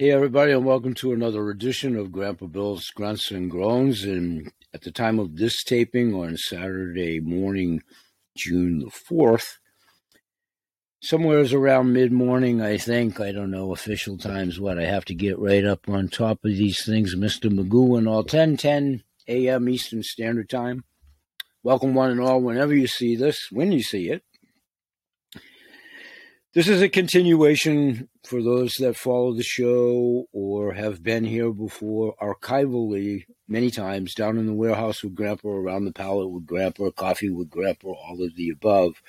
Hey, 0.00 0.12
everybody, 0.12 0.52
and 0.52 0.64
welcome 0.64 0.94
to 0.94 1.12
another 1.12 1.50
edition 1.50 1.94
of 1.94 2.10
Grandpa 2.10 2.46
Bill's 2.46 2.88
Grunts 2.88 3.30
and 3.30 3.50
Groans. 3.50 4.02
And 4.02 4.50
at 4.72 4.80
the 4.80 4.90
time 4.90 5.18
of 5.18 5.36
this 5.36 5.62
taping 5.62 6.14
on 6.14 6.38
Saturday 6.38 7.20
morning, 7.20 7.82
June 8.34 8.78
the 8.78 8.86
4th, 8.86 9.58
somewhere's 11.02 11.52
around 11.52 11.92
mid 11.92 12.12
morning, 12.12 12.62
I 12.62 12.78
think. 12.78 13.20
I 13.20 13.30
don't 13.30 13.50
know 13.50 13.72
official 13.72 14.16
times 14.16 14.58
what. 14.58 14.78
I 14.78 14.86
have 14.86 15.04
to 15.04 15.14
get 15.14 15.38
right 15.38 15.66
up 15.66 15.86
on 15.86 16.08
top 16.08 16.46
of 16.46 16.52
these 16.52 16.82
things. 16.82 17.14
Mr. 17.14 17.52
Magoo 17.54 17.98
and 17.98 18.08
all 18.08 18.24
10 18.24 18.56
10 18.56 19.02
a.m. 19.28 19.68
Eastern 19.68 20.02
Standard 20.02 20.48
Time. 20.48 20.82
Welcome, 21.62 21.92
one 21.92 22.10
and 22.10 22.20
all, 22.20 22.40
whenever 22.40 22.74
you 22.74 22.86
see 22.86 23.16
this, 23.16 23.48
when 23.50 23.70
you 23.70 23.82
see 23.82 24.08
it. 24.08 24.22
This 26.52 26.66
is 26.66 26.82
a 26.82 26.88
continuation 26.88 28.08
for 28.26 28.42
those 28.42 28.72
that 28.80 28.96
follow 28.96 29.32
the 29.32 29.44
show 29.44 30.26
or 30.32 30.72
have 30.72 31.00
been 31.00 31.22
here 31.22 31.52
before, 31.52 32.16
archivally 32.20 33.26
many 33.46 33.70
times, 33.70 34.14
down 34.14 34.36
in 34.36 34.46
the 34.46 34.52
warehouse 34.52 35.04
with 35.04 35.14
Grandpa, 35.14 35.48
around 35.48 35.84
the 35.84 35.92
pallet 35.92 36.28
with 36.28 36.46
Grandpa, 36.46 36.90
coffee 36.90 37.30
with 37.30 37.50
Grandpa, 37.50 37.90
all 37.90 38.20
of 38.20 38.34
the 38.34 38.50
above. 38.50 39.00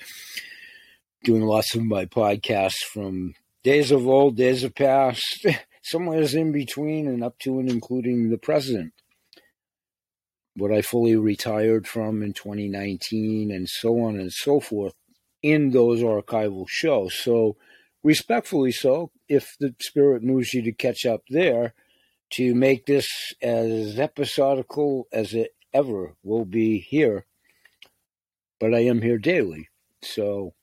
Doing 1.24 1.42
lots 1.42 1.74
of 1.74 1.82
my 1.82 2.06
podcasts 2.06 2.84
from 2.84 3.34
days 3.64 3.90
of 3.90 4.06
old, 4.06 4.36
days 4.36 4.62
of 4.62 4.76
past, 4.76 5.44
somewhere's 5.82 6.36
in 6.36 6.52
between 6.52 7.08
and 7.08 7.24
up 7.24 7.40
to 7.40 7.58
and 7.58 7.68
including 7.68 8.30
the 8.30 8.38
present. 8.38 8.92
What 10.54 10.70
I 10.70 10.80
fully 10.80 11.16
retired 11.16 11.88
from 11.88 12.22
in 12.22 12.34
2019 12.34 13.50
and 13.50 13.68
so 13.68 13.98
on 13.98 14.14
and 14.14 14.32
so 14.32 14.60
forth 14.60 14.94
in 15.42 15.70
those 15.70 16.00
archival 16.00 16.68
shows. 16.68 17.14
So, 17.14 17.56
respectfully 18.02 18.72
so, 18.72 19.10
if 19.28 19.56
the 19.58 19.74
spirit 19.80 20.22
moves 20.22 20.54
you 20.54 20.62
to 20.62 20.72
catch 20.72 21.04
up 21.04 21.22
there, 21.28 21.74
to 22.30 22.54
make 22.54 22.86
this 22.86 23.34
as 23.42 23.98
episodical 23.98 25.06
as 25.12 25.34
it 25.34 25.54
ever 25.74 26.14
will 26.22 26.44
be 26.44 26.78
here. 26.78 27.26
But 28.58 28.74
I 28.74 28.80
am 28.80 29.02
here 29.02 29.18
daily. 29.18 29.68
So, 30.02 30.54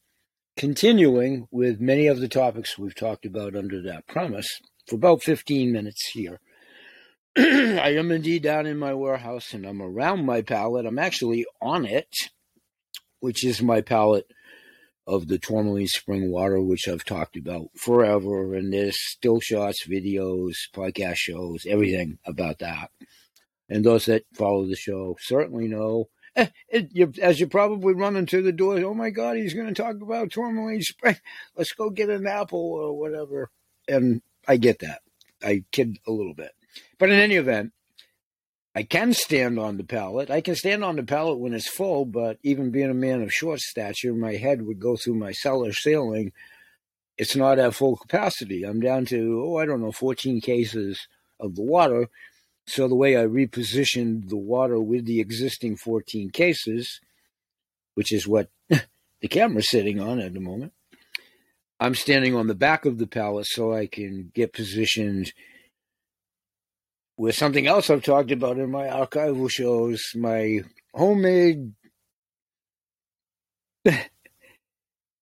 continuing 0.58 1.48
with 1.52 1.80
many 1.80 2.08
of 2.08 2.20
the 2.20 2.28
topics 2.28 2.78
we've 2.78 2.96
talked 2.96 3.26
about 3.26 3.56
under 3.56 3.82
that 3.84 4.08
premise 4.08 4.60
for 4.88 4.96
about 4.96 5.22
15 5.22 5.72
minutes 5.72 6.10
here. 6.14 6.40
I 7.38 7.94
am 7.96 8.12
indeed 8.12 8.44
down 8.44 8.66
in 8.66 8.78
my 8.78 8.94
warehouse 8.94 9.54
and 9.54 9.66
I'm 9.66 9.82
around 9.82 10.26
my 10.26 10.42
pallet. 10.42 10.86
I'm 10.86 11.00
actually 11.00 11.46
on 11.62 11.86
it, 11.86 12.10
which 13.20 13.46
is 13.46 13.62
my 13.62 13.82
pallet 13.82 14.26
of 15.10 15.28
the 15.28 15.40
Tourmaline 15.40 15.88
Spring 15.88 16.32
Water, 16.32 16.62
which 16.62 16.88
I've 16.88 17.04
talked 17.04 17.36
about 17.36 17.72
forever. 17.76 18.54
And 18.54 18.72
there's 18.72 19.02
still 19.02 19.40
shots, 19.40 19.88
videos, 19.88 20.54
podcast 20.72 21.16
shows, 21.16 21.66
everything 21.68 22.20
about 22.26 22.60
that. 22.60 22.92
And 23.68 23.84
those 23.84 24.06
that 24.06 24.26
follow 24.34 24.68
the 24.68 24.76
show 24.76 25.18
certainly 25.20 25.68
know. 25.68 26.10
Eh, 26.36 26.48
you, 26.92 27.12
as 27.22 27.40
you 27.40 27.48
probably 27.48 27.96
running 27.96 28.20
into 28.20 28.44
the 28.44 28.52
door, 28.52 28.78
oh 28.82 28.94
my 28.94 29.10
God, 29.10 29.36
he's 29.36 29.56
going 29.56 29.74
to 29.74 29.74
talk 29.74 29.96
about 30.00 30.32
Tourmaline 30.32 30.84
Spring. 30.84 31.18
Let's 31.58 31.74
go 31.74 31.90
get 31.90 32.10
an 32.10 32.28
apple 32.28 32.60
or 32.60 32.98
whatever. 32.98 33.50
And 33.88 34.22
I 34.48 34.58
get 34.58 34.80
that. 34.80 35.02
I 35.44 35.64
kid 35.72 35.98
a 36.08 36.12
little 36.12 36.36
bit. 36.36 36.52
But 37.00 37.10
in 37.10 37.20
any 37.20 37.36
event, 37.36 37.74
I 38.80 38.84
can 38.84 39.12
stand 39.12 39.60
on 39.60 39.76
the 39.76 39.84
pallet. 39.84 40.32
I 40.32 40.40
can 40.40 40.56
stand 40.56 40.86
on 40.86 40.96
the 40.96 41.04
pallet 41.04 41.38
when 41.38 41.54
it's 41.54 41.68
full, 41.68 42.06
but 42.06 42.40
even 42.44 42.72
being 42.72 42.90
a 42.90 42.94
man 42.94 43.22
of 43.22 43.34
short 43.34 43.60
stature, 43.60 44.14
my 44.14 44.36
head 44.36 44.62
would 44.62 44.80
go 44.80 44.96
through 44.96 45.16
my 45.16 45.34
cellar 45.34 45.74
ceiling. 45.74 46.32
It's 47.18 47.36
not 47.36 47.60
at 47.60 47.74
full 47.74 47.98
capacity. 47.98 48.64
I'm 48.64 48.80
down 48.80 49.04
to, 49.08 49.44
oh, 49.46 49.58
I 49.58 49.66
don't 49.66 49.82
know, 49.82 49.92
14 49.92 50.40
cases 50.40 51.10
of 51.42 51.56
the 51.56 51.62
water. 51.62 52.08
So 52.68 52.88
the 52.88 52.96
way 52.96 53.18
I 53.18 53.26
repositioned 53.26 54.30
the 54.30 54.38
water 54.38 54.80
with 54.80 55.06
the 55.06 55.20
existing 55.20 55.76
14 55.76 56.30
cases, 56.30 57.02
which 57.96 58.14
is 58.14 58.30
what 58.30 58.48
the 58.70 59.28
camera's 59.28 59.70
sitting 59.70 60.00
on 60.00 60.22
at 60.22 60.34
the 60.34 60.40
moment, 60.40 60.72
I'm 61.82 61.96
standing 61.96 62.34
on 62.34 62.48
the 62.48 62.56
back 62.56 62.86
of 62.86 62.98
the 62.98 63.08
pallet 63.08 63.46
so 63.50 63.74
I 63.74 63.88
can 63.88 64.32
get 64.34 64.54
positioned– 64.54 65.34
with 67.20 67.36
something 67.36 67.68
else 67.68 67.90
I've 67.90 68.02
talked 68.02 68.32
about 68.32 68.58
in 68.58 68.72
my 68.72 68.86
archival 68.86 69.52
shows, 69.52 70.14
my 70.16 70.62
homemade 70.94 71.74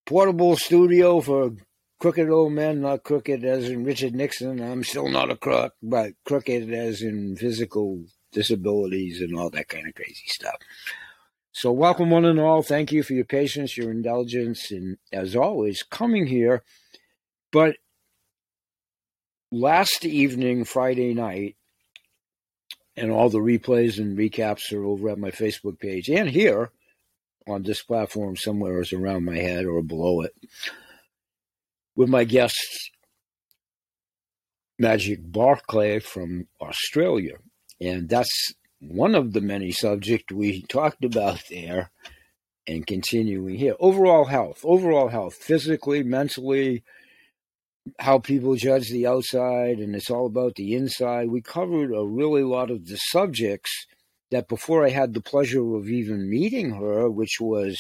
portable 0.06 0.58
studio 0.58 1.22
for 1.22 1.54
crooked 2.00 2.30
old 2.30 2.54
men, 2.54 2.82
not 2.82 3.02
crooked 3.02 3.44
as 3.44 3.68
in 3.68 3.84
Richard 3.84 4.14
Nixon. 4.14 4.62
I'm 4.62 4.84
still 4.84 5.10
not 5.10 5.32
a 5.32 5.36
crook, 5.36 5.74
but 5.82 6.14
crooked 6.24 6.72
as 6.72 7.02
in 7.02 7.36
physical 7.36 8.06
disabilities 8.32 9.20
and 9.20 9.36
all 9.36 9.50
that 9.50 9.68
kind 9.68 9.88
of 9.88 9.96
crazy 9.96 10.28
stuff. 10.28 10.58
So, 11.52 11.72
welcome 11.72 12.12
one 12.12 12.26
and 12.26 12.40
all. 12.40 12.62
Thank 12.62 12.92
you 12.92 13.02
for 13.02 13.14
your 13.14 13.26
patience, 13.26 13.76
your 13.76 13.90
indulgence, 13.90 14.70
and 14.70 14.98
as 15.12 15.36
always, 15.36 15.82
coming 15.82 16.28
here. 16.28 16.62
But 17.52 17.78
last 19.52 20.06
evening, 20.06 20.64
Friday 20.64 21.16
night, 21.16 21.56
and 22.98 23.12
all 23.12 23.30
the 23.30 23.40
replays 23.40 24.00
and 24.00 24.18
recaps 24.18 24.74
are 24.74 24.84
over 24.84 25.10
at 25.10 25.20
my 25.20 25.32
Facebook 25.32 25.80
page 25.80 26.10
and 26.10 26.30
here 26.30 26.72
on 27.48 27.64
this 27.64 27.82
platform 27.82 28.36
somewhere 28.36 28.82
is 28.82 28.92
around 28.92 29.24
my 29.24 29.38
head 29.38 29.66
or 29.66 29.82
below 29.82 30.22
it 30.22 30.34
with 31.96 32.10
my 32.10 32.26
guests 32.26 32.90
Magic 34.80 35.20
Barclay 35.24 36.00
from 36.00 36.48
Australia. 36.62 37.38
And 37.82 38.08
that's 38.08 38.54
one 38.80 39.16
of 39.16 39.34
the 39.34 39.42
many 39.42 39.72
subjects 39.72 40.32
we 40.32 40.64
talked 40.64 41.04
about 41.04 41.42
there 41.50 41.92
and 42.68 42.86
continuing 42.86 43.56
here. 43.56 43.76
Overall 43.80 44.26
health, 44.26 44.62
overall 44.64 45.08
health, 45.08 45.36
physically, 45.36 46.04
mentally, 46.04 46.84
how 48.00 48.20
people 48.20 48.56
judge 48.56 48.90
the 48.90 49.08
outside 49.08 49.80
and 49.80 49.96
it's 49.96 50.10
all 50.10 50.26
about 50.26 50.56
the 50.56 50.74
inside. 50.74 51.30
We 51.30 51.42
covered 51.42 51.94
a 51.94 52.06
really 52.06 52.44
lot 52.44 52.72
of 52.72 52.88
the 52.88 52.98
subjects 52.98 53.88
that 54.32 54.48
before 54.48 54.86
I 54.86 54.90
had 54.90 55.14
the 55.14 55.22
pleasure 55.22 55.76
of 55.76 55.88
even 55.88 56.30
meeting 56.30 56.72
her, 56.72 57.10
which 57.10 57.40
was, 57.40 57.78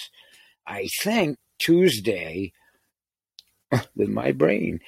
I 0.66 0.88
think, 1.01 1.38
Tuesday 1.59 2.53
with 3.96 4.09
my 4.09 4.31
brain 4.31 4.79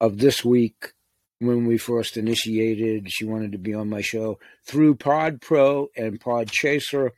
of 0.00 0.18
this 0.18 0.44
week 0.44 0.92
when 1.38 1.66
we 1.66 1.78
first 1.78 2.16
initiated. 2.16 3.10
She 3.10 3.24
wanted 3.24 3.52
to 3.52 3.58
be 3.58 3.74
on 3.74 3.90
my 3.90 4.00
show 4.00 4.38
through 4.64 4.96
Pod 4.96 5.40
Pro 5.40 5.88
and 5.96 6.20
Pod 6.20 6.50
Chaser. 6.50 7.12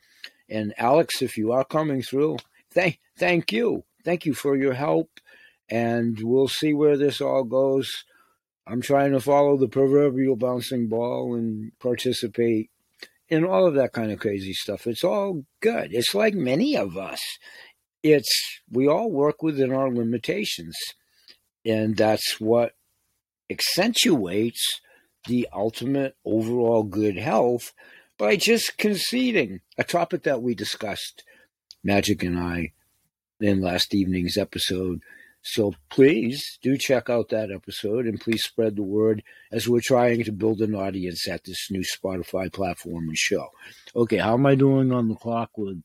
And 0.49 0.73
Alex, 0.77 1.21
if 1.21 1.37
you 1.37 1.51
are 1.51 1.63
coming 1.63 2.01
through, 2.01 2.37
thank 2.71 2.99
thank 3.17 3.51
you. 3.51 3.83
Thank 4.03 4.25
you 4.25 4.33
for 4.33 4.57
your 4.57 4.73
help 4.73 5.09
and 5.73 6.19
we'll 6.21 6.47
see 6.47 6.71
where 6.71 6.95
this 6.95 7.19
all 7.19 7.43
goes. 7.43 8.05
I'm 8.67 8.79
trying 8.79 9.11
to 9.13 9.19
follow 9.19 9.57
the 9.57 9.67
proverbial 9.67 10.35
bouncing 10.35 10.87
ball 10.87 11.33
and 11.33 11.71
participate 11.79 12.69
in 13.27 13.43
all 13.43 13.65
of 13.65 13.73
that 13.73 13.91
kind 13.91 14.11
of 14.11 14.19
crazy 14.19 14.53
stuff. 14.53 14.85
It's 14.85 15.03
all 15.03 15.45
good. 15.61 15.91
It's 15.91 16.13
like 16.13 16.35
many 16.35 16.77
of 16.77 16.95
us. 16.95 17.19
It's 18.03 18.61
we 18.69 18.87
all 18.87 19.09
work 19.09 19.41
within 19.41 19.73
our 19.73 19.91
limitations. 19.91 20.75
And 21.65 21.97
that's 21.97 22.39
what 22.39 22.73
accentuates 23.49 24.79
the 25.27 25.47
ultimate 25.51 26.15
overall 26.23 26.83
good 26.83 27.17
health 27.17 27.73
by 28.19 28.35
just 28.35 28.77
conceding 28.77 29.61
a 29.79 29.83
topic 29.83 30.21
that 30.21 30.43
we 30.43 30.53
discussed, 30.53 31.23
Magic 31.83 32.21
and 32.21 32.37
I, 32.37 32.73
in 33.39 33.59
last 33.59 33.95
evening's 33.95 34.37
episode 34.37 35.01
so 35.43 35.73
please 35.89 36.57
do 36.61 36.77
check 36.77 37.09
out 37.09 37.29
that 37.29 37.51
episode 37.51 38.05
and 38.05 38.19
please 38.19 38.43
spread 38.43 38.77
the 38.77 38.83
word 38.83 39.21
as 39.51 39.67
we're 39.67 39.81
trying 39.83 40.23
to 40.23 40.31
build 40.31 40.61
an 40.61 40.73
audience 40.73 41.27
at 41.27 41.43
this 41.43 41.69
new 41.69 41.83
Spotify 41.83 42.51
platform 42.51 43.09
and 43.09 43.17
show. 43.17 43.49
Okay, 43.93 44.17
how 44.17 44.35
am 44.35 44.45
I 44.45 44.55
doing 44.55 44.93
on 44.93 45.09
the 45.09 45.15
clock 45.15 45.57
with 45.57 45.83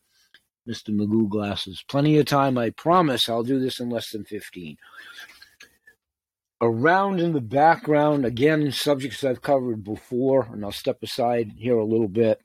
Mr. 0.68 0.90
Magoo 0.90 1.28
glasses? 1.28 1.82
Plenty 1.88 2.18
of 2.18 2.26
time, 2.26 2.56
I 2.56 2.70
promise. 2.70 3.28
I'll 3.28 3.42
do 3.42 3.58
this 3.58 3.80
in 3.80 3.90
less 3.90 4.10
than 4.12 4.24
15. 4.24 4.76
Around 6.60 7.18
in 7.18 7.32
the 7.32 7.40
background, 7.40 8.24
again, 8.24 8.70
subjects 8.70 9.24
I've 9.24 9.42
covered 9.42 9.82
before, 9.82 10.48
and 10.52 10.64
I'll 10.64 10.70
step 10.70 11.02
aside 11.02 11.54
here 11.56 11.76
a 11.76 11.84
little 11.84 12.08
bit. 12.08 12.40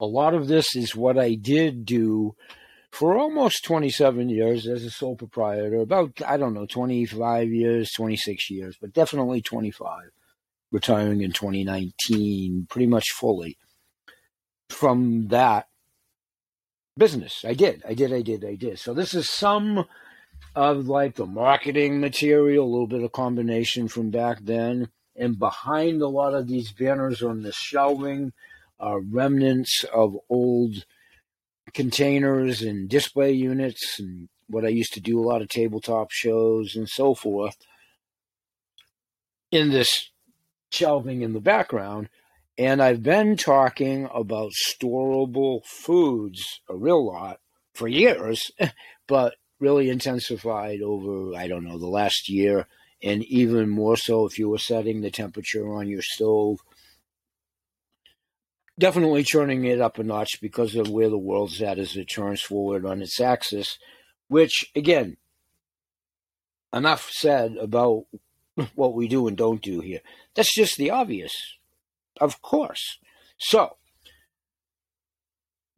A 0.00 0.06
lot 0.06 0.34
of 0.34 0.48
this 0.48 0.74
is 0.74 0.96
what 0.96 1.16
I 1.16 1.34
did 1.34 1.84
do 1.84 2.34
for 2.92 3.16
almost 3.16 3.64
27 3.64 4.28
years 4.28 4.66
as 4.66 4.84
a 4.84 4.90
sole 4.90 5.16
proprietor, 5.16 5.80
about, 5.80 6.20
I 6.26 6.36
don't 6.36 6.52
know, 6.52 6.66
25 6.66 7.48
years, 7.48 7.90
26 7.92 8.50
years, 8.50 8.76
but 8.78 8.92
definitely 8.92 9.40
25, 9.40 10.10
retiring 10.70 11.22
in 11.22 11.32
2019, 11.32 12.66
pretty 12.68 12.86
much 12.86 13.06
fully 13.12 13.56
from 14.68 15.28
that 15.28 15.68
business. 16.98 17.46
I 17.46 17.54
did, 17.54 17.82
I 17.88 17.94
did, 17.94 18.12
I 18.12 18.20
did, 18.20 18.44
I 18.44 18.56
did. 18.56 18.78
So 18.78 18.92
this 18.92 19.14
is 19.14 19.28
some 19.28 19.86
of 20.54 20.86
like 20.86 21.14
the 21.14 21.26
marketing 21.26 21.98
material, 21.98 22.66
a 22.66 22.70
little 22.70 22.86
bit 22.86 23.02
of 23.02 23.12
combination 23.12 23.88
from 23.88 24.10
back 24.10 24.40
then. 24.42 24.90
And 25.16 25.38
behind 25.38 26.02
a 26.02 26.08
lot 26.08 26.34
of 26.34 26.46
these 26.46 26.72
banners 26.72 27.22
on 27.22 27.42
the 27.42 27.52
shelving 27.52 28.34
are 28.78 29.00
remnants 29.00 29.84
of 29.94 30.16
old 30.28 30.84
containers 31.74 32.62
and 32.62 32.88
display 32.88 33.32
units 33.32 33.98
and 33.98 34.28
what 34.48 34.64
I 34.64 34.68
used 34.68 34.92
to 34.94 35.00
do 35.00 35.18
a 35.18 35.26
lot 35.26 35.42
of 35.42 35.48
tabletop 35.48 36.10
shows 36.10 36.76
and 36.76 36.88
so 36.88 37.14
forth 37.14 37.56
in 39.50 39.70
this 39.70 40.10
shelving 40.70 41.22
in 41.22 41.32
the 41.32 41.40
background. 41.40 42.08
And 42.58 42.82
I've 42.82 43.02
been 43.02 43.36
talking 43.36 44.08
about 44.12 44.52
storable 44.52 45.64
foods 45.64 46.60
a 46.68 46.76
real 46.76 47.06
lot 47.06 47.40
for 47.74 47.88
years, 47.88 48.50
but 49.08 49.34
really 49.60 49.88
intensified 49.88 50.82
over, 50.82 51.34
I 51.36 51.48
don't 51.48 51.64
know, 51.64 51.78
the 51.78 51.86
last 51.86 52.28
year, 52.28 52.66
and 53.02 53.24
even 53.24 53.68
more 53.68 53.96
so 53.96 54.26
if 54.26 54.38
you 54.38 54.48
were 54.48 54.58
setting 54.58 55.00
the 55.00 55.10
temperature 55.10 55.72
on 55.72 55.88
your 55.88 56.02
stove. 56.02 56.58
Definitely 58.78 59.24
turning 59.24 59.64
it 59.64 59.80
up 59.80 59.98
a 59.98 60.02
notch 60.02 60.40
because 60.40 60.74
of 60.74 60.88
where 60.88 61.10
the 61.10 61.18
world's 61.18 61.60
at 61.60 61.78
as 61.78 61.96
it 61.96 62.06
turns 62.06 62.40
forward 62.40 62.86
on 62.86 63.02
its 63.02 63.20
axis, 63.20 63.78
which, 64.28 64.64
again, 64.74 65.18
enough 66.72 67.10
said 67.10 67.56
about 67.56 68.06
what 68.74 68.94
we 68.94 69.08
do 69.08 69.28
and 69.28 69.36
don't 69.36 69.62
do 69.62 69.80
here. 69.80 70.00
That's 70.34 70.54
just 70.54 70.76
the 70.78 70.90
obvious, 70.90 71.32
of 72.20 72.40
course. 72.40 72.98
So, 73.38 73.76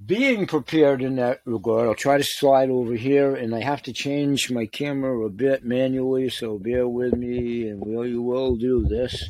being 0.05 0.47
prepared 0.47 1.02
in 1.02 1.17
that 1.17 1.40
regard, 1.44 1.88
I'll 1.88 1.94
try 1.94 2.19
to 2.19 2.25
slide 2.25 2.70
over 2.70 2.94
here, 2.94 3.35
and 3.35 3.55
I 3.55 3.62
have 3.62 3.82
to 3.82 3.93
change 3.93 4.50
my 4.50 4.67
camera 4.67 5.25
a 5.25 5.31
bit 5.31 5.64
manually, 5.64 6.29
so 6.29 6.58
bear 6.58 6.87
with 6.87 7.14
me, 7.14 7.69
and 7.69 7.81
we 7.81 8.17
will 8.17 8.56
do 8.56 8.85
this. 8.85 9.26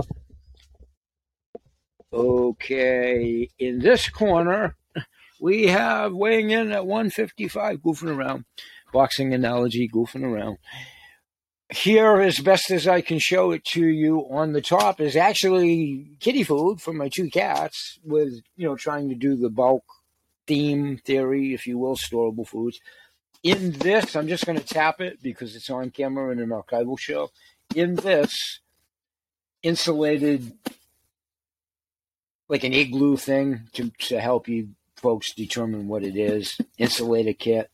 Okay, 2.64 3.50
in 3.58 3.81
this 3.81 4.08
corner, 4.08 4.75
we 5.38 5.66
have 5.66 6.14
weighing 6.14 6.49
in 6.49 6.72
at 6.72 6.87
155, 6.87 7.81
goofing 7.81 8.16
around, 8.16 8.46
boxing 8.90 9.34
analogy, 9.34 9.87
goofing 9.87 10.25
around. 10.25 10.56
Here, 11.69 12.22
as 12.22 12.38
best 12.38 12.70
as 12.70 12.88
I 12.88 13.02
can 13.02 13.19
show 13.19 13.50
it 13.50 13.66
to 13.72 13.84
you, 13.84 14.20
on 14.31 14.52
the 14.52 14.62
top 14.62 14.99
is 14.99 15.14
actually 15.14 16.16
kitty 16.20 16.43
food 16.43 16.81
for 16.81 16.94
my 16.94 17.11
two 17.14 17.28
cats, 17.28 17.99
with 18.02 18.40
you 18.56 18.67
know 18.67 18.76
trying 18.76 19.10
to 19.10 19.14
do 19.14 19.37
the 19.37 19.50
bulk 19.50 19.84
theme 20.46 20.96
theory, 21.05 21.52
if 21.52 21.67
you 21.67 21.76
will, 21.76 21.96
storable 21.96 22.49
foods. 22.49 22.81
In 23.43 23.72
this, 23.72 24.17
I'm 24.17 24.28
just 24.28 24.46
going 24.46 24.58
to 24.58 24.64
tap 24.64 25.02
it 25.02 25.22
because 25.22 25.55
it's 25.55 25.69
on 25.69 25.90
camera 25.90 26.32
in 26.32 26.40
an 26.40 26.49
archival 26.49 26.99
show. 26.99 27.28
In 27.75 27.96
this 27.96 28.60
insulated, 29.62 30.55
like 32.54 32.62
an 32.62 32.72
igloo 32.72 33.16
thing 33.16 33.62
to, 33.72 33.90
to 33.98 34.20
help 34.20 34.46
you 34.46 34.68
folks 34.94 35.32
determine 35.32 35.88
what 35.88 36.04
it 36.04 36.14
is, 36.14 36.56
insulated 36.78 37.36
kit. 37.36 37.68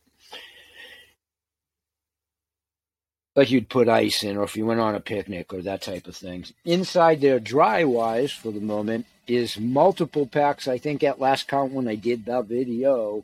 like 3.35 3.51
you'd 3.51 3.69
put 3.69 3.87
ice 3.87 4.23
in, 4.23 4.37
or 4.37 4.43
if 4.43 4.57
you 4.57 4.65
went 4.65 4.79
on 4.79 4.95
a 4.95 4.99
picnic 4.99 5.53
or 5.53 5.61
that 5.61 5.83
type 5.83 6.07
of 6.07 6.15
thing. 6.15 6.43
Inside 6.65 7.21
there, 7.21 7.39
dry 7.39 7.83
wise 7.83 8.31
for 8.31 8.49
the 8.49 8.59
moment, 8.59 9.05
is 9.27 9.59
multiple 9.59 10.25
packs. 10.25 10.67
I 10.67 10.79
think 10.79 11.03
at 11.03 11.21
last 11.21 11.47
count 11.47 11.73
when 11.73 11.87
I 11.87 11.93
did 11.93 12.25
that 12.25 12.45
video, 12.45 13.23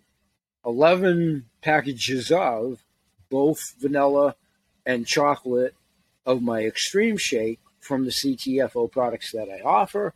11 0.64 1.46
packages 1.64 2.32
of 2.32 2.84
both 3.32 3.74
vanilla 3.80 4.36
and 4.86 5.08
chocolate 5.08 5.74
of 6.24 6.44
my 6.44 6.62
extreme 6.62 7.18
shake 7.18 7.60
from 7.80 8.06
the 8.06 8.12
CTFO 8.12 8.92
products 8.92 9.32
that 9.32 9.50
I 9.50 9.60
offer, 9.68 10.14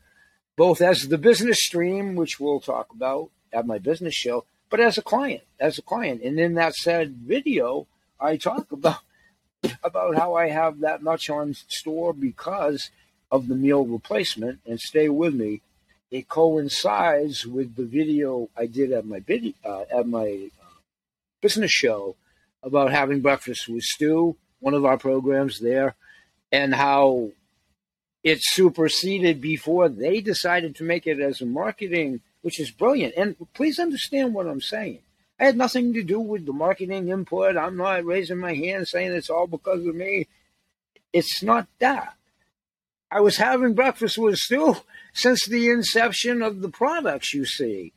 both 0.55 0.81
as 0.81 1.07
the 1.07 1.17
business 1.17 1.59
stream, 1.59 2.15
which 2.15 2.39
we'll 2.39 2.59
talk 2.59 2.87
about 2.93 3.29
at 3.53 3.67
my 3.67 3.79
business 3.79 4.13
show, 4.13 4.45
but 4.69 4.79
as 4.79 4.97
a 4.97 5.01
client, 5.01 5.43
as 5.59 5.77
a 5.77 5.81
client. 5.81 6.21
And 6.21 6.39
in 6.39 6.55
that 6.55 6.75
said 6.75 7.15
video, 7.15 7.87
I 8.19 8.37
talk 8.37 8.71
about 8.71 8.99
about 9.83 10.17
how 10.17 10.33
I 10.33 10.49
have 10.49 10.79
that 10.79 11.03
much 11.03 11.29
on 11.29 11.53
store 11.53 12.13
because 12.13 12.89
of 13.31 13.47
the 13.47 13.55
meal 13.55 13.85
replacement. 13.85 14.59
And 14.65 14.79
stay 14.79 15.07
with 15.07 15.33
me, 15.33 15.61
it 16.09 16.27
coincides 16.27 17.45
with 17.45 17.75
the 17.75 17.85
video 17.85 18.49
I 18.57 18.65
did 18.65 18.91
at 18.91 19.05
my 19.05 19.19
video, 19.19 19.53
uh, 19.63 19.83
at 19.93 20.07
my 20.07 20.49
uh, 20.61 20.79
business 21.41 21.71
show 21.71 22.15
about 22.63 22.91
having 22.91 23.21
breakfast 23.21 23.67
with 23.67 23.83
Stu, 23.83 24.35
one 24.59 24.73
of 24.73 24.85
our 24.85 24.97
programs 24.97 25.59
there, 25.59 25.95
and 26.51 26.75
how 26.75 27.29
it 28.23 28.39
superseded 28.41 29.41
before 29.41 29.89
they 29.89 30.21
decided 30.21 30.75
to 30.75 30.83
make 30.83 31.07
it 31.07 31.19
as 31.19 31.41
a 31.41 31.45
marketing, 31.45 32.21
which 32.41 32.59
is 32.59 32.71
brilliant. 32.71 33.15
And 33.17 33.35
please 33.53 33.79
understand 33.79 34.33
what 34.33 34.47
I'm 34.47 34.61
saying. 34.61 34.99
I 35.39 35.45
had 35.45 35.57
nothing 35.57 35.93
to 35.93 36.03
do 36.03 36.19
with 36.19 36.45
the 36.45 36.53
marketing 36.53 37.09
input. 37.09 37.57
I'm 37.57 37.77
not 37.77 38.05
raising 38.05 38.37
my 38.37 38.53
hand 38.53 38.87
saying 38.87 39.11
it's 39.11 39.29
all 39.29 39.47
because 39.47 39.85
of 39.85 39.95
me. 39.95 40.27
It's 41.11 41.41
not 41.41 41.67
that. 41.79 42.13
I 43.09 43.21
was 43.21 43.37
having 43.37 43.73
breakfast 43.73 44.17
with 44.17 44.37
Stu 44.37 44.75
since 45.13 45.45
the 45.45 45.69
inception 45.69 46.41
of 46.41 46.61
the 46.61 46.69
products 46.69 47.33
you 47.33 47.45
see, 47.45 47.91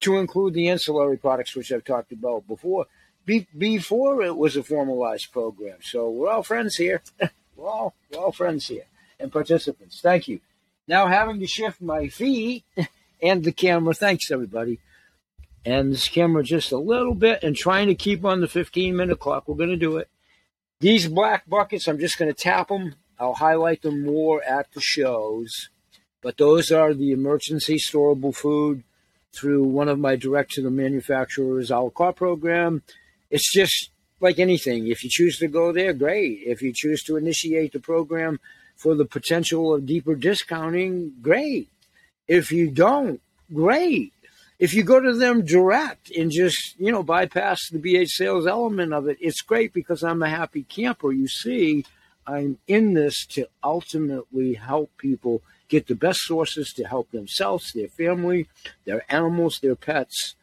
to 0.00 0.16
include 0.16 0.54
the 0.54 0.68
ancillary 0.68 1.18
products, 1.18 1.56
which 1.56 1.72
I've 1.72 1.84
talked 1.84 2.12
about 2.12 2.46
before, 2.46 2.86
be- 3.26 3.48
before 3.58 4.22
it 4.22 4.36
was 4.36 4.56
a 4.56 4.62
formalized 4.62 5.32
program. 5.32 5.78
So 5.82 6.08
we're 6.08 6.30
all 6.30 6.44
friends 6.44 6.76
here. 6.76 7.02
we're, 7.56 7.68
all, 7.68 7.94
we're 8.10 8.20
all 8.20 8.32
friends 8.32 8.68
here 8.68 8.84
and 9.20 9.32
participants. 9.32 10.00
Thank 10.00 10.28
you. 10.28 10.40
Now, 10.86 11.06
having 11.06 11.40
to 11.40 11.46
shift 11.46 11.80
my 11.80 12.08
feet 12.08 12.64
and 13.22 13.44
the 13.44 13.52
camera, 13.52 13.94
thanks 13.94 14.30
everybody 14.30 14.80
and 15.68 15.92
this 15.92 16.08
camera 16.08 16.42
just 16.42 16.72
a 16.72 16.78
little 16.78 17.14
bit 17.14 17.42
and 17.42 17.54
trying 17.54 17.88
to 17.88 17.94
keep 17.94 18.24
on 18.24 18.40
the 18.40 18.48
15 18.48 18.96
minute 18.96 19.20
clock. 19.20 19.46
We're 19.46 19.56
going 19.56 19.68
to 19.68 19.76
do 19.76 19.98
it. 19.98 20.08
These 20.80 21.08
black 21.08 21.48
buckets, 21.48 21.86
I'm 21.86 21.98
just 21.98 22.18
going 22.18 22.32
to 22.32 22.42
tap 22.42 22.68
them. 22.68 22.94
I'll 23.18 23.34
highlight 23.34 23.82
them 23.82 24.04
more 24.04 24.42
at 24.44 24.72
the 24.72 24.80
shows. 24.80 25.68
But 26.22 26.36
those 26.36 26.70
are 26.70 26.94
the 26.94 27.12
emergency 27.12 27.76
storable 27.76 28.34
food 28.34 28.82
through 29.32 29.64
one 29.64 29.88
of 29.88 29.98
my 29.98 30.16
direct 30.16 30.52
to 30.52 30.62
the 30.62 30.70
manufacturer's 30.70 31.70
a 31.70 31.78
la 31.78 31.90
carte 31.90 32.16
program. 32.16 32.82
It's 33.30 33.52
just 33.52 33.90
like 34.20 34.38
anything. 34.38 34.86
If 34.86 35.04
you 35.04 35.10
choose 35.10 35.38
to 35.38 35.48
go 35.48 35.72
there, 35.72 35.92
great. 35.92 36.40
If 36.46 36.62
you 36.62 36.72
choose 36.72 37.02
to 37.04 37.16
initiate 37.16 37.72
the 37.72 37.80
program 37.80 38.40
for 38.78 38.94
the 38.94 39.04
potential 39.04 39.74
of 39.74 39.84
deeper 39.84 40.14
discounting, 40.14 41.12
great. 41.20 41.68
If 42.26 42.50
you 42.50 42.70
don't, 42.70 43.20
great 43.52 44.12
if 44.58 44.74
you 44.74 44.82
go 44.82 45.00
to 45.00 45.14
them 45.14 45.44
direct 45.44 46.10
and 46.10 46.30
just 46.30 46.78
you 46.78 46.90
know 46.90 47.02
bypass 47.02 47.68
the 47.70 47.78
BH 47.78 48.08
sales 48.08 48.46
element 48.46 48.92
of 48.92 49.08
it, 49.08 49.18
it's 49.20 49.40
great 49.40 49.72
because 49.72 50.02
I'm 50.02 50.22
a 50.22 50.28
happy 50.28 50.64
camper. 50.64 51.12
You 51.12 51.28
see, 51.28 51.84
I'm 52.26 52.58
in 52.66 52.94
this 52.94 53.24
to 53.30 53.48
ultimately 53.62 54.54
help 54.54 54.90
people 54.98 55.42
get 55.68 55.86
the 55.86 55.94
best 55.94 56.20
sources 56.20 56.72
to 56.76 56.84
help 56.84 57.10
themselves, 57.10 57.72
their 57.72 57.88
family, 57.88 58.48
their 58.84 59.04
animals, 59.08 59.60
their 59.60 59.76
pets. 59.76 60.34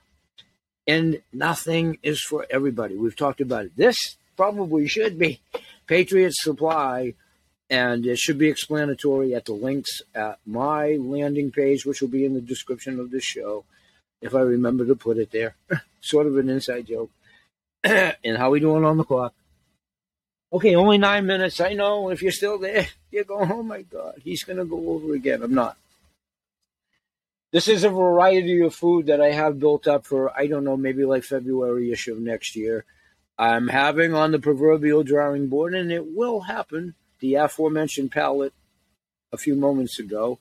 And 0.87 1.21
nothing 1.33 1.97
is 2.03 2.21
for 2.21 2.45
everybody. 2.49 2.95
We've 2.95 3.15
talked 3.15 3.41
about 3.41 3.65
it. 3.65 3.75
This 3.75 3.97
probably 4.37 4.87
should 4.87 5.17
be 5.17 5.41
Patriot 5.87 6.33
Supply, 6.35 7.15
and 7.69 8.05
it 8.05 8.19
should 8.19 8.37
be 8.37 8.49
explanatory 8.49 9.33
at 9.33 9.45
the 9.45 9.53
links 9.53 10.01
at 10.13 10.39
my 10.45 10.97
landing 10.99 11.51
page, 11.51 11.85
which 11.85 12.01
will 12.01 12.09
be 12.09 12.25
in 12.25 12.33
the 12.33 12.41
description 12.41 12.99
of 12.99 13.11
the 13.11 13.19
show 13.19 13.65
if 14.21 14.35
I 14.35 14.41
remember 14.41 14.85
to 14.85 14.95
put 14.95 15.17
it 15.17 15.31
there. 15.31 15.55
sort 16.01 16.27
of 16.27 16.37
an 16.37 16.49
inside 16.49 16.87
joke. 16.87 17.09
and 17.83 18.37
how 18.37 18.51
we 18.51 18.59
doing 18.59 18.85
on 18.85 18.97
the 18.97 19.03
clock? 19.03 19.33
Okay, 20.53 20.75
only 20.75 20.97
nine 20.97 21.25
minutes. 21.25 21.59
I 21.59 21.73
know. 21.73 22.09
If 22.09 22.21
you're 22.21 22.31
still 22.31 22.57
there, 22.57 22.87
you're 23.11 23.23
going, 23.23 23.51
oh 23.51 23.63
my 23.63 23.81
God, 23.81 24.21
he's 24.23 24.43
going 24.43 24.57
to 24.57 24.65
go 24.65 24.89
over 24.89 25.13
again. 25.13 25.43
I'm 25.43 25.53
not. 25.53 25.77
This 27.51 27.67
is 27.67 27.83
a 27.83 27.89
variety 27.89 28.61
of 28.61 28.75
food 28.75 29.07
that 29.07 29.21
I 29.21 29.31
have 29.31 29.59
built 29.59 29.87
up 29.87 30.05
for, 30.05 30.37
I 30.37 30.47
don't 30.47 30.65
know, 30.65 30.75
maybe 30.75 31.05
like 31.05 31.23
February 31.23 31.91
ish 31.91 32.07
of 32.07 32.19
next 32.19 32.55
year. 32.55 32.83
I'm 33.37 33.67
having 33.67 34.13
on 34.13 34.31
the 34.31 34.39
proverbial 34.39 35.03
drawing 35.03 35.47
board, 35.47 35.73
and 35.73 35.91
it 35.91 36.15
will 36.15 36.41
happen, 36.41 36.95
the 37.19 37.35
aforementioned 37.35 38.11
palette 38.11 38.53
a 39.31 39.37
few 39.37 39.55
moments 39.55 39.99
ago 39.99 40.39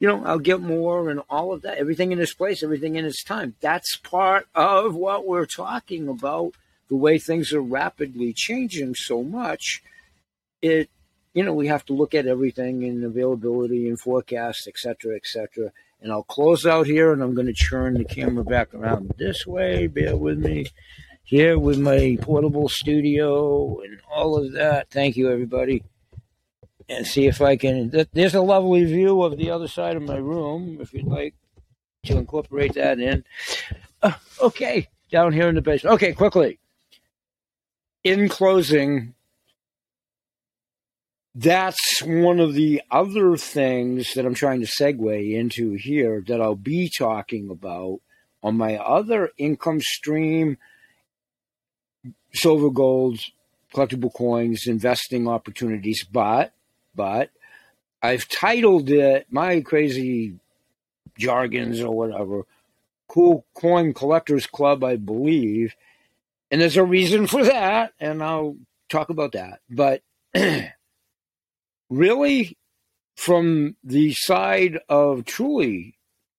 you 0.00 0.08
know, 0.08 0.24
I'll 0.24 0.38
get 0.38 0.60
more 0.60 1.10
and 1.10 1.20
all 1.28 1.52
of 1.52 1.62
that, 1.62 1.76
everything 1.76 2.10
in 2.10 2.18
its 2.18 2.32
place, 2.32 2.62
everything 2.62 2.96
in 2.96 3.04
its 3.04 3.22
time. 3.22 3.54
That's 3.60 3.96
part 3.98 4.48
of 4.54 4.94
what 4.94 5.26
we're 5.26 5.46
talking 5.46 6.08
about. 6.08 6.54
The 6.88 6.96
way 6.96 7.18
things 7.18 7.52
are 7.52 7.60
rapidly 7.60 8.32
changing 8.32 8.94
so 8.94 9.22
much, 9.22 9.82
it, 10.62 10.88
you 11.34 11.44
know, 11.44 11.52
we 11.52 11.68
have 11.68 11.84
to 11.84 11.92
look 11.92 12.14
at 12.14 12.26
everything 12.26 12.82
in 12.82 13.04
availability 13.04 13.88
and 13.88 14.00
forecast, 14.00 14.66
et 14.66 14.78
cetera, 14.78 15.14
et 15.14 15.26
cetera. 15.26 15.70
And 16.00 16.10
I'll 16.10 16.24
close 16.24 16.64
out 16.64 16.86
here 16.86 17.12
and 17.12 17.22
I'm 17.22 17.34
going 17.34 17.46
to 17.46 17.52
turn 17.52 17.94
the 17.94 18.04
camera 18.04 18.42
back 18.42 18.74
around 18.74 19.12
this 19.18 19.46
way. 19.46 19.86
Bear 19.86 20.16
with 20.16 20.38
me 20.38 20.66
here 21.22 21.58
with 21.58 21.78
my 21.78 22.16
portable 22.22 22.70
studio 22.70 23.80
and 23.82 24.00
all 24.10 24.36
of 24.36 24.52
that. 24.54 24.88
Thank 24.90 25.16
you, 25.16 25.30
everybody. 25.30 25.84
And 26.90 27.06
see 27.06 27.26
if 27.26 27.40
I 27.40 27.56
can. 27.56 27.92
There's 28.12 28.34
a 28.34 28.40
lovely 28.40 28.84
view 28.84 29.22
of 29.22 29.38
the 29.38 29.50
other 29.50 29.68
side 29.68 29.96
of 29.96 30.02
my 30.02 30.16
room 30.16 30.78
if 30.80 30.92
you'd 30.92 31.06
like 31.06 31.34
to 32.04 32.18
incorporate 32.18 32.74
that 32.74 32.98
in. 32.98 33.22
Uh, 34.02 34.14
okay, 34.42 34.88
down 35.10 35.32
here 35.32 35.48
in 35.48 35.54
the 35.54 35.62
basement. 35.62 35.94
Okay, 35.94 36.12
quickly. 36.12 36.58
In 38.02 38.28
closing, 38.28 39.14
that's 41.34 42.02
one 42.02 42.40
of 42.40 42.54
the 42.54 42.82
other 42.90 43.36
things 43.36 44.14
that 44.14 44.26
I'm 44.26 44.34
trying 44.34 44.60
to 44.60 44.66
segue 44.66 45.32
into 45.32 45.74
here 45.74 46.24
that 46.26 46.40
I'll 46.40 46.56
be 46.56 46.90
talking 46.90 47.50
about 47.50 48.00
on 48.42 48.56
my 48.56 48.76
other 48.76 49.30
income 49.38 49.80
stream 49.80 50.58
silver, 52.32 52.70
gold, 52.70 53.20
collectible 53.72 54.12
coins, 54.12 54.66
investing 54.66 55.28
opportunities. 55.28 56.04
But, 56.10 56.52
but 56.94 57.30
I've 58.02 58.28
titled 58.28 58.90
it 58.90 59.26
my 59.30 59.60
crazy 59.60 60.34
jargons 61.18 61.80
or 61.80 61.96
whatever, 61.96 62.46
Cool 63.08 63.44
Coin 63.54 63.92
Collectors 63.92 64.46
Club, 64.46 64.84
I 64.84 64.96
believe. 64.96 65.74
And 66.50 66.60
there's 66.60 66.76
a 66.76 66.84
reason 66.84 67.26
for 67.26 67.44
that, 67.44 67.92
and 68.00 68.22
I'll 68.22 68.56
talk 68.88 69.10
about 69.10 69.32
that. 69.32 69.60
But 69.68 70.02
really, 71.90 72.56
from 73.16 73.76
the 73.84 74.12
side 74.14 74.78
of 74.88 75.24
truly 75.24 75.96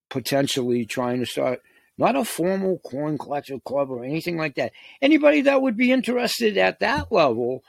potentially 0.10 0.86
trying 0.86 1.20
to 1.20 1.26
start 1.26 1.62
not 1.98 2.16
a 2.16 2.26
formal 2.26 2.80
coin 2.80 3.18
collector 3.18 3.60
club 3.60 3.90
or 3.92 4.04
anything 4.04 4.38
like 4.38 4.56
that. 4.56 4.72
Anybody 5.02 5.42
that 5.42 5.62
would 5.62 5.78
be 5.78 5.92
interested 5.92 6.58
at 6.58 6.80
that 6.80 7.12
level, 7.12 7.64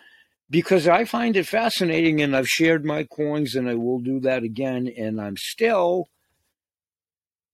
because 0.53 0.87
I 0.87 1.07
find 1.07 1.35
it 1.35 1.47
fascinating 1.47 2.21
and 2.21 2.37
I've 2.37 2.47
shared 2.47 2.85
my 2.85 3.05
coins 3.05 3.55
and 3.55 3.71
I 3.71 3.75
will 3.75 4.01
do 4.01 4.21
that 4.21 4.43
again. 4.43 4.87
And 4.87 5.19
I'm 5.19 5.39
still 5.39 6.11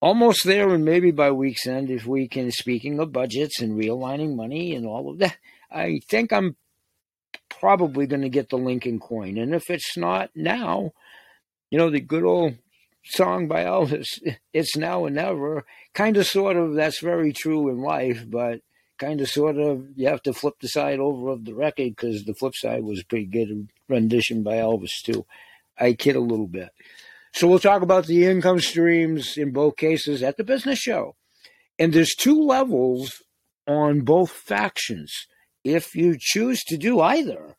almost 0.03 0.45
there 0.45 0.69
and 0.71 0.85
maybe 0.85 1.13
by 1.13 1.31
week's 1.31 1.65
end, 1.65 1.91
if 1.91 2.07
we 2.07 2.27
can, 2.27 2.51
speaking 2.51 2.99
of 2.99 3.13
budgets 3.13 3.63
and 3.63 3.79
realigning 3.79 4.35
money 4.35 4.75
and 4.75 4.85
all 4.85 5.11
of 5.11 5.19
that, 5.21 5.37
I 5.71 6.01
think 6.11 6.33
I'm 6.33 6.57
probably 7.49 8.09
going 8.09 8.23
to 8.23 8.29
get 8.29 8.49
the 8.49 8.59
Lincoln 8.59 8.99
coin. 8.99 9.39
And 9.39 9.55
if 9.55 9.71
it's 9.71 9.97
not 9.97 10.31
now, 10.35 10.91
you 11.71 11.79
know, 11.79 11.91
the 11.91 12.01
good 12.01 12.25
old 12.25 12.59
song 13.05 13.47
by 13.47 13.63
Elvis, 13.63 14.07
It's 14.53 14.77
Now 14.77 15.05
or 15.05 15.11
Never, 15.11 15.65
kind 15.95 16.17
of 16.17 16.27
sort 16.27 16.57
of 16.57 16.75
that's 16.75 16.99
very 16.99 17.33
true 17.33 17.69
in 17.69 17.81
life, 17.81 18.25
but 18.29 18.61
kind 18.99 19.21
of 19.21 19.29
sort 19.29 19.57
of 19.59 19.87
you 19.97 20.09
have 20.09 20.23
to 20.23 20.33
flip 20.33 20.55
the 20.61 20.69
side 20.69 20.99
over 20.99 21.29
of 21.29 21.45
the 21.45 21.55
record 21.55 21.97
because 21.97 22.25
the 22.25 22.35
flip 22.35 22.55
side 22.55 22.83
was 22.85 23.03
pretty 23.03 23.27
good 23.27 23.69
rendition 23.89 24.43
by 24.43 24.55
Elvis 24.55 25.03
too. 25.03 25.25
I 25.79 25.93
kid 25.93 26.17
a 26.17 26.21
little 26.21 26.49
bit. 26.49 26.71
So 27.33 27.47
we'll 27.47 27.59
talk 27.59 27.83
about 27.83 28.07
the 28.07 28.27
income 28.27 28.61
streams 28.61 29.37
in 29.37 29.53
both 29.53 29.77
cases 29.77 30.23
at 30.23 30.37
the 30.37 30.45
business 30.45 30.79
show. 30.79 31.15
And 31.79 31.93
there's 31.93 32.15
two 32.15 32.43
levels 32.43 33.23
on 33.67 34.01
both 34.01 34.31
factions. 34.31 35.13
If 35.63 35.95
you 35.95 36.17
choose 36.19 36.63
to 36.65 36.77
do 36.77 37.01
either, 37.01 37.57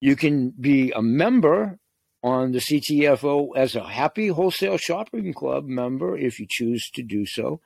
you 0.00 0.16
can 0.16 0.50
be 0.50 0.92
a 0.92 1.02
member 1.02 1.78
on 2.22 2.52
the 2.52 2.58
CTFO 2.58 3.56
as 3.56 3.74
a 3.74 3.86
happy 3.86 4.28
wholesale 4.28 4.78
shopping 4.78 5.32
club 5.34 5.66
member 5.66 6.16
if 6.16 6.40
you 6.40 6.46
choose 6.48 6.88
to 6.94 7.02
do 7.02 7.26
so. 7.26 7.60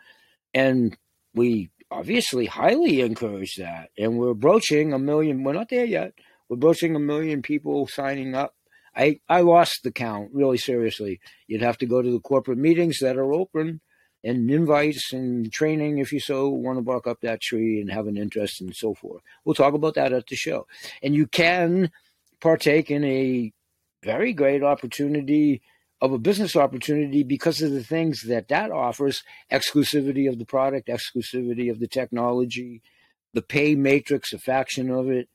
And 0.52 0.96
we 1.34 1.70
obviously 1.90 2.46
highly 2.46 3.00
encourage 3.00 3.56
that. 3.56 3.90
And 3.98 4.18
we're 4.18 4.34
broaching 4.34 4.92
a 4.92 4.98
million, 4.98 5.42
we're 5.42 5.52
not 5.52 5.68
there 5.68 5.84
yet. 5.84 6.12
We're 6.48 6.56
broaching 6.56 6.96
a 6.96 7.00
million 7.00 7.42
people 7.42 7.86
signing 7.86 8.34
up. 8.34 8.54
I, 8.94 9.20
I 9.28 9.42
lost 9.42 9.82
the 9.84 9.92
count, 9.92 10.30
really 10.32 10.58
seriously. 10.58 11.20
You'd 11.46 11.62
have 11.62 11.78
to 11.78 11.86
go 11.86 12.02
to 12.02 12.10
the 12.10 12.20
corporate 12.20 12.58
meetings 12.58 12.98
that 13.00 13.16
are 13.16 13.32
open 13.32 13.80
and 14.22 14.50
invites 14.50 15.12
and 15.12 15.50
training 15.52 15.98
if 15.98 16.12
you 16.12 16.20
so 16.20 16.48
want 16.48 16.76
to 16.78 16.82
bark 16.82 17.06
up 17.06 17.20
that 17.22 17.40
tree 17.40 17.80
and 17.80 17.90
have 17.90 18.06
an 18.06 18.16
interest 18.16 18.60
and 18.60 18.74
so 18.74 18.94
forth. 18.94 19.22
We'll 19.44 19.54
talk 19.54 19.74
about 19.74 19.94
that 19.94 20.12
at 20.12 20.26
the 20.26 20.36
show. 20.36 20.66
And 21.02 21.14
you 21.14 21.26
can 21.26 21.90
partake 22.40 22.90
in 22.90 23.04
a 23.04 23.52
very 24.02 24.32
great 24.32 24.62
opportunity 24.62 25.62
of 26.00 26.12
a 26.12 26.18
business 26.18 26.56
opportunity 26.56 27.22
because 27.22 27.60
of 27.60 27.72
the 27.72 27.84
things 27.84 28.22
that 28.22 28.48
that 28.48 28.70
offers 28.70 29.22
exclusivity 29.52 30.28
of 30.28 30.38
the 30.38 30.46
product, 30.46 30.88
exclusivity 30.88 31.70
of 31.70 31.78
the 31.78 31.86
technology, 31.86 32.82
the 33.34 33.42
pay 33.42 33.74
matrix, 33.74 34.32
a 34.32 34.38
faction 34.38 34.90
of 34.90 35.10
it, 35.10 35.28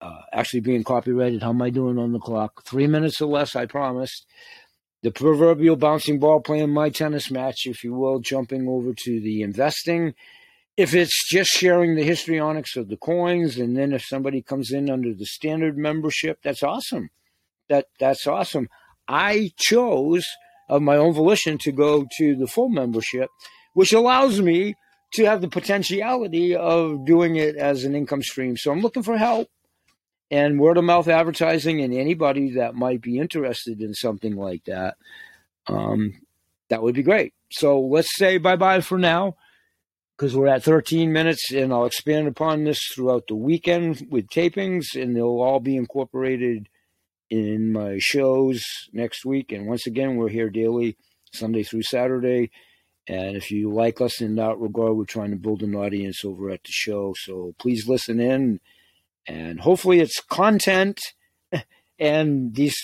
uh, 0.00 0.22
actually 0.32 0.60
being 0.60 0.84
copyrighted. 0.84 1.42
How 1.42 1.50
am 1.50 1.62
I 1.62 1.70
doing 1.70 1.98
on 1.98 2.12
the 2.12 2.18
clock? 2.18 2.64
Three 2.64 2.86
minutes 2.86 3.20
or 3.20 3.28
less, 3.28 3.54
I 3.54 3.66
promised. 3.66 4.26
The 5.02 5.12
proverbial 5.12 5.76
bouncing 5.76 6.18
ball 6.18 6.40
playing 6.40 6.70
my 6.70 6.90
tennis 6.90 7.30
match, 7.30 7.66
if 7.66 7.84
you 7.84 7.94
will, 7.94 8.18
jumping 8.18 8.66
over 8.66 8.92
to 8.92 9.20
the 9.20 9.42
investing. 9.42 10.14
If 10.76 10.94
it's 10.94 11.28
just 11.28 11.50
sharing 11.50 11.94
the 11.94 12.02
histrionics 12.02 12.76
of 12.76 12.88
the 12.88 12.96
coins, 12.96 13.58
and 13.58 13.76
then 13.76 13.92
if 13.92 14.04
somebody 14.04 14.42
comes 14.42 14.72
in 14.72 14.90
under 14.90 15.14
the 15.14 15.26
standard 15.26 15.78
membership, 15.78 16.40
that's 16.42 16.62
awesome 16.64 17.10
that 17.68 17.86
that's 17.98 18.26
awesome. 18.26 18.68
I 19.08 19.52
chose 19.56 20.24
of 20.68 20.82
my 20.82 20.96
own 20.96 21.14
volition 21.14 21.58
to 21.58 21.72
go 21.72 22.06
to 22.18 22.36
the 22.36 22.46
full 22.46 22.68
membership, 22.68 23.30
which 23.72 23.92
allows 23.92 24.40
me 24.40 24.74
to 25.14 25.24
have 25.24 25.40
the 25.40 25.48
potentiality 25.48 26.54
of 26.54 27.06
doing 27.06 27.36
it 27.36 27.56
as 27.56 27.84
an 27.84 27.94
income 27.94 28.22
stream. 28.22 28.56
So 28.56 28.70
I'm 28.70 28.80
looking 28.80 29.02
for 29.02 29.16
help 29.16 29.48
and 30.30 30.60
word 30.60 30.76
of 30.76 30.84
mouth 30.84 31.08
advertising 31.08 31.80
and 31.80 31.94
anybody 31.94 32.52
that 32.52 32.74
might 32.74 33.00
be 33.00 33.18
interested 33.18 33.80
in 33.80 33.94
something 33.94 34.36
like 34.36 34.64
that. 34.66 34.96
Um, 35.66 36.14
that 36.68 36.82
would 36.82 36.94
be 36.94 37.02
great. 37.02 37.32
So 37.50 37.80
let's 37.80 38.14
say 38.16 38.36
bye 38.36 38.56
bye 38.56 38.82
for 38.82 38.98
now 38.98 39.36
because 40.16 40.36
we're 40.36 40.48
at 40.48 40.64
13 40.64 41.12
minutes 41.12 41.52
and 41.52 41.72
I'll 41.72 41.86
expand 41.86 42.28
upon 42.28 42.64
this 42.64 42.80
throughout 42.94 43.24
the 43.28 43.36
weekend 43.36 44.06
with 44.10 44.28
tapings 44.28 45.00
and 45.00 45.16
they'll 45.16 45.40
all 45.40 45.60
be 45.60 45.76
incorporated 45.76 46.68
in 47.30 47.72
my 47.72 47.98
shows 47.98 48.64
next 48.92 49.24
week. 49.24 49.52
And 49.52 49.66
once 49.66 49.86
again, 49.86 50.16
we're 50.16 50.28
here 50.28 50.50
daily, 50.50 50.96
Sunday 51.32 51.62
through 51.62 51.82
Saturday. 51.82 52.50
And 53.06 53.36
if 53.36 53.50
you 53.50 53.72
like 53.72 54.00
us 54.00 54.20
in 54.20 54.36
that 54.36 54.58
regard, 54.58 54.96
we're 54.96 55.04
trying 55.04 55.30
to 55.30 55.36
build 55.36 55.62
an 55.62 55.74
audience 55.74 56.24
over 56.24 56.50
at 56.50 56.62
the 56.64 56.70
show. 56.70 57.14
So 57.16 57.54
please 57.58 57.88
listen 57.88 58.20
in. 58.20 58.60
And 59.26 59.60
hopefully, 59.60 60.00
it's 60.00 60.20
content 60.20 61.00
and 61.98 62.54
these 62.54 62.76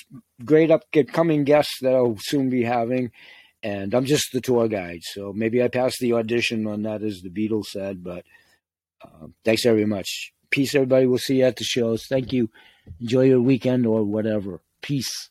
great 0.45 0.71
upcoming 0.71 1.45
guests 1.45 1.79
that 1.81 1.95
I'll 1.95 2.17
soon 2.19 2.51
be 2.51 2.65
having. 2.65 3.13
And 3.63 3.95
I'm 3.95 4.05
just 4.05 4.33
the 4.33 4.43
tour 4.43 4.69
guide. 4.69 5.01
So 5.03 5.33
maybe 5.35 5.63
I 5.63 5.69
passed 5.69 5.99
the 6.01 6.13
audition 6.15 6.67
on 6.67 6.83
that, 6.83 7.03
as 7.03 7.23
the 7.23 7.31
Beatles 7.31 7.67
said. 7.67 8.05
But 8.05 8.25
uh, 9.03 9.29
thanks 9.45 9.63
very 9.63 9.87
much. 9.87 10.33
Peace, 10.51 10.75
everybody. 10.75 11.07
We'll 11.07 11.19
see 11.19 11.39
you 11.39 11.45
at 11.45 11.57
the 11.57 11.65
shows. 11.65 12.07
Thank 12.07 12.33
you. 12.33 12.51
Enjoy 13.01 13.23
your 13.23 13.41
weekend 13.41 13.87
or 13.87 14.03
whatever. 14.05 14.61
Peace. 14.83 15.31